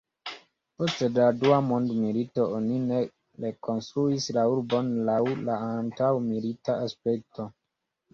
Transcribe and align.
Post 0.77 1.01
la 1.15 1.25
Dua 1.41 1.57
Mondmilito 1.65 2.45
oni 2.59 2.79
ne 2.85 3.01
rekonstruis 3.45 4.25
la 4.39 4.45
urbon 4.53 4.89
laŭ 5.11 5.19
la 5.51 5.59
antaŭmilita 5.67 6.79
aspekto. 6.87 7.47